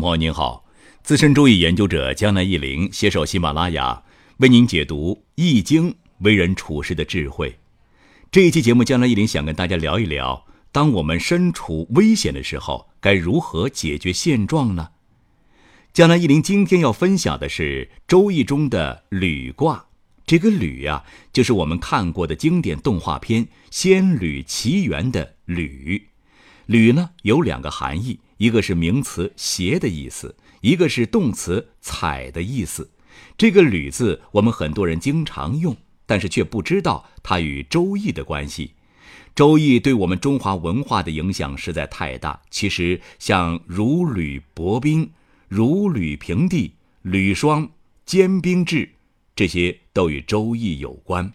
[0.00, 0.64] 朋友您好，
[1.02, 4.02] 资深周易研究者江南一林携手喜马拉雅
[4.38, 5.90] 为您解读《易经》
[6.20, 7.58] 为人处事的智慧。
[8.30, 14.88] 这一期节目，江南一林想跟大家聊一聊，当我们身处危险的时候，该如何解决现状呢？
[15.92, 19.84] 江南一林今天要分享的是《周易》中的履卦。
[20.24, 26.08] 这个履呀，就是我们看过的经典动画片《仙履奇缘》的履。
[26.64, 32.90] 履呢有两个含义，一个是名词“鞋”的意思，一个是动词“踩”的意思。
[33.36, 35.76] 这个履字，我们很多人经常用，
[36.06, 38.68] 但是却不知道它与《周易》的关系。
[39.34, 42.40] 《周易》对我们中华文化的影响实在太大。
[42.50, 45.10] 其实，像如履薄冰、
[45.46, 47.70] 如履平地、履霜、
[48.06, 48.92] 坚冰制，
[49.36, 51.30] 这些都与《周易》有关。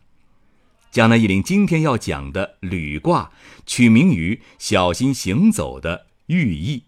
[0.90, 3.32] 江南一林今天要讲的履卦，
[3.68, 6.86] 取名于小心行走的寓意，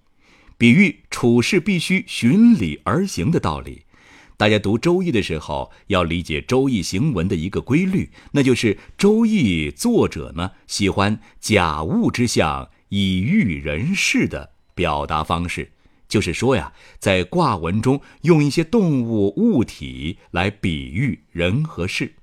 [0.58, 3.84] 比喻处事必须循理而行的道理。
[4.36, 15.72] 大家读《周易》的时候，要理解《周易》行文的一个规律，那就是《周易》作者呢喜欢假物之象以喻人事的表达方式，
[16.08, 22.14] 就是说呀，在卦文中用一些动物物体来比喻人和事，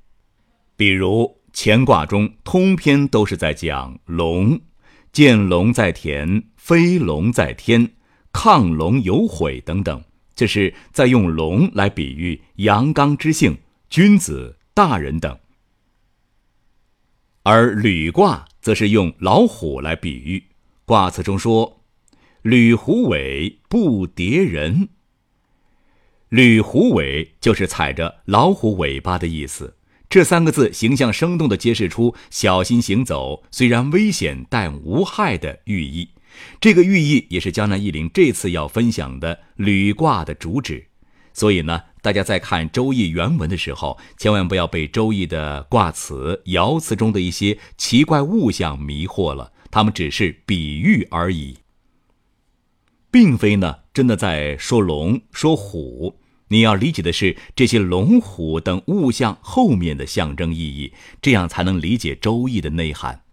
[0.76, 1.38] 比如。
[1.56, 4.60] 乾卦中通篇都是在讲龙，
[5.12, 7.92] 见龙在田，飞龙在天，
[8.34, 10.04] 亢龙有悔等等，
[10.34, 13.56] 这是在用龙来比喻阳刚之性、
[13.88, 15.38] 君子、大人等。
[17.44, 20.42] 而履卦则是用老虎来比喻，
[20.84, 21.80] 卦辞中说
[22.42, 24.88] ：“履虎尾，不迭人。”
[26.28, 29.76] 履虎尾就是踩着老虎尾巴的意思。
[30.10, 36.08] 这三个字形象生动地揭示出小心行走，虽然危险但无害的寓意。
[36.60, 40.86] 这个寓意也是江南一林这次要分享的履卦的主旨。
[41.32, 51.56] 所以呢，大家在看《周易》原文的时候，千万不要被《周易》的卦辞、爻辞中的一些奇怪物象迷惑了，它们只是比喻而已，
[53.10, 56.20] 并非呢真的在说龙、说虎。
[56.48, 63.23] 你要理解的是这些龙虎等物象后面的象征意义，这样才能理解《周易》的内涵。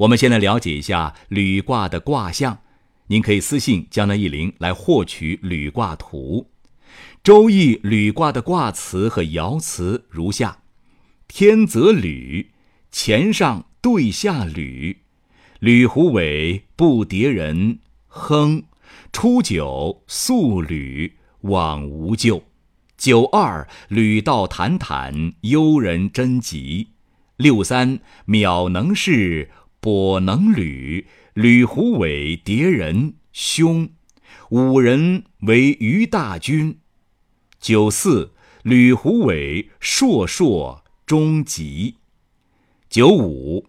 [0.00, 2.60] 我们先来了解一下履卦的卦象，
[3.08, 6.46] 您可以私信江南一林来获取履卦图。
[7.22, 10.62] 《周易》履卦的卦辞和爻辞如下：
[11.28, 12.48] 天泽履，
[12.90, 15.00] 前上对下履，
[15.58, 18.62] 履虎尾，不迭人，亨。
[19.12, 21.18] 初九，素履。
[21.42, 22.44] 往无咎。
[22.96, 26.88] 九二履道坦坦，幽人贞吉。
[27.36, 29.50] 六三渺能事，
[29.80, 33.88] 跛能履，履虎尾，迭人，凶。
[34.50, 36.78] 五人为于大军。
[37.58, 38.32] 九四
[38.62, 41.96] 吕虎尾，硕硕，终吉。
[42.88, 43.68] 九五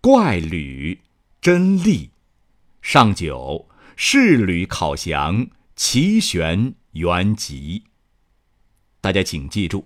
[0.00, 1.00] 怪吕，
[1.40, 2.10] 真利。
[2.80, 5.48] 上九仕履考祥。
[5.76, 7.84] 齐玄元吉。
[9.00, 9.80] 大家请记住，《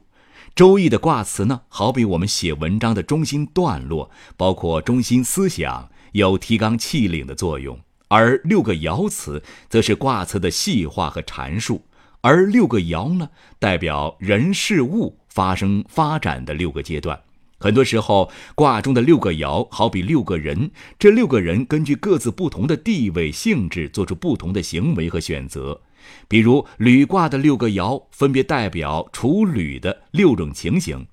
[0.55, 7.75] 周易》的卦辞呢，好比我们写文章的中心段落，包括中心思想，有提纲挈领的作用；
[8.09, 11.87] 而六个爻辞，则是卦辞的细化和阐述。
[12.21, 17.19] 而六个爻呢，代表人事物发生发展的六个阶段。
[17.59, 25.81] 很多时候，卦中的六个爻好比六个人，这六个人根据各自不同的地位、性质，做出不同的行为和选择。
[26.29, 31.07] 比如履卦的六个爻，分别代表处履的六种情形。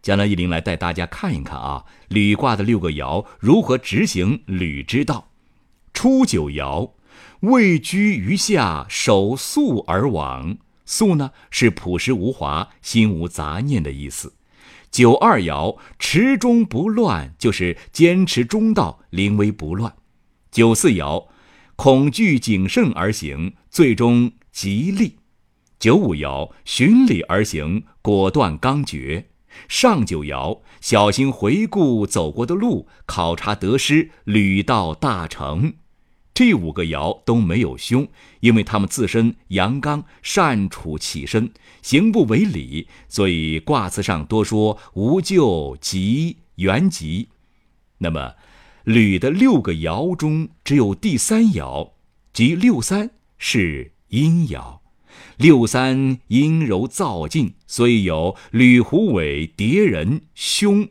[0.00, 5.28] 江南一林来带大家看一看啊，履卦的六个爻如何执行履之道。
[5.92, 6.92] 初九爻，
[7.40, 10.58] 位居于下，守素而往。
[10.84, 14.34] 素呢，是朴实无华、心无杂念的意思。
[14.90, 19.94] 九二爻持中不乱，就是坚持中道，临危不乱。
[20.50, 21.26] 九四爻
[21.76, 25.20] 恐惧谨慎而行，最终吉利。
[25.78, 29.28] 九五爻循理而行，果断刚决。
[29.68, 35.74] 上九爻小心回顾走过的路，考察得失，履到大成。
[36.34, 38.08] 这五个爻都没有凶，
[38.40, 47.28] 因为他们自身阳刚，善处起身，行不违礼，所以卦辞上多说无咎吉元吉。
[47.98, 48.34] 那么，
[48.82, 51.92] 履的六个爻中，只有第三爻，
[52.32, 54.80] 即六三是阴爻。
[55.36, 60.88] 六三阴柔躁进，所以有履虎尾，迭人凶，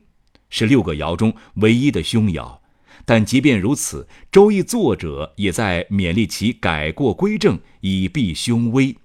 [0.49, 2.59] 是六个爻中唯一的凶爻。
[3.05, 8.97] 但即便如此，《周易》作者也在勉励其改过归正，以避凶危。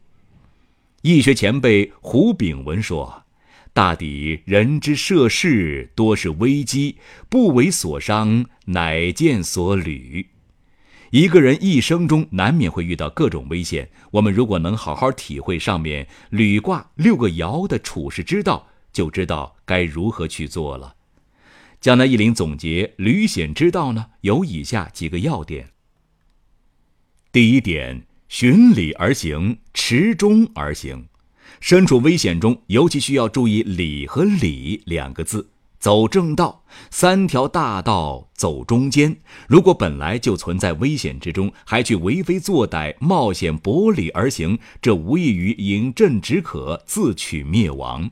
[1.02, 3.24] 易学前辈胡炳文说
[3.72, 6.96] ：“大抵人之涉世，多是危机，
[7.28, 10.26] 不为所伤，乃见所履。”
[11.12, 20.94] 一个人一生中难免会遇到各种危险，我们如果能好好体会上面履卦六个爻的处世之道，就知道该如何去做了。
[21.82, 25.68] 江南一林总结履险之道呢，有以下几个要点。
[27.30, 31.08] 第一点，循理而行，持中而行。
[31.60, 35.50] 身处危险中，尤其需要注意“理”和“理”两个字。
[35.82, 36.62] 走正道，
[36.92, 39.16] 三条大道走中间。
[39.48, 48.08] 如果本来就存在危险之中，还去为非作歹、冒险博理而行，这无异于饮鸩止渴、自取灭亡。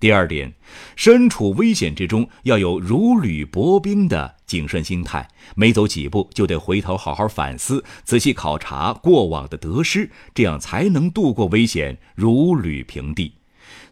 [0.00, 0.54] 第二点，
[0.96, 13.34] 身处危险之中，要有如履薄冰的谨慎心态，每走几步就得回头好好反思，仔细考察过往的得失，这样才能度过危险，如履平地。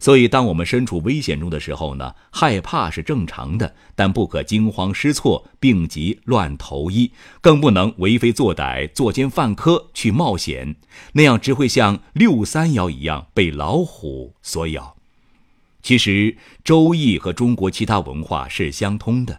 [0.03, 10.75] 所以，当我们身处危险中的时候呢，害怕是正常的，但不可惊慌失措、病急乱投医，更不能为非作歹、作奸犯科去冒险，
[11.13, 14.97] 那样只会像六三爻一样被老虎所咬。
[15.83, 16.33] 其实，
[16.65, 19.35] 《周易》和中国其他文化是相通的，《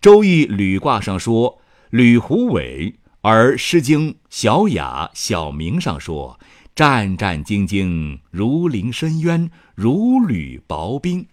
[0.00, 1.58] 周易》履卦上说
[1.90, 6.38] “履虎尾”，而《诗经·小雅·小明》上说。
[6.74, 11.26] 战战兢兢，如临深渊，如履薄冰。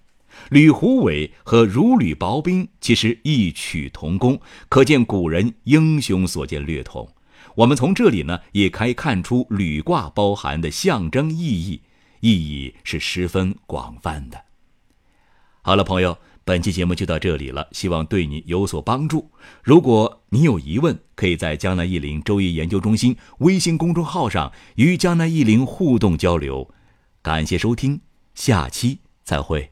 [0.49, 4.39] 履虎尾和如履薄冰其实异曲同工，
[4.69, 7.07] 可见古人英雄所见略同。
[7.55, 11.81] 我们从这里呢，也可以看出履卦包含的象征意义，
[12.19, 14.39] 意义是十分广泛的。
[15.63, 16.17] 好了，朋友。
[16.43, 19.29] 本期节目就到这里了，希望对你有所帮助。
[19.63, 26.73] 如果你有疑问，可以在江南易林周易研究中心微信公众号上与江南易林互动交流。
[27.21, 28.01] 感谢收听，
[28.33, 29.71] 下期再会。